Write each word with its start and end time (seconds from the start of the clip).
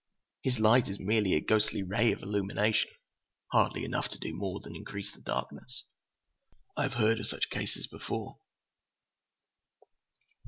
His 0.41 0.57
light 0.57 0.89
is 0.89 0.99
merely 0.99 1.35
a 1.35 1.39
ghostly 1.39 1.83
ray 1.83 2.11
of 2.11 2.23
illumination, 2.23 2.89
hardly 3.51 3.85
enough 3.85 4.07
to 4.09 4.17
do 4.17 4.33
more 4.33 4.59
than 4.59 4.75
increase 4.75 5.13
the 5.13 5.21
darkness. 5.21 5.83
I 6.75 6.81
have 6.81 6.93
heard 6.93 7.19
of 7.19 7.27
such 7.27 7.51
cases 7.51 7.85
before." 7.85 8.37